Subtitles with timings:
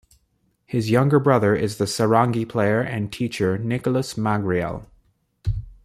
[0.65, 4.87] His younger brother is the sarangi player and teacher Nicolas Magriel.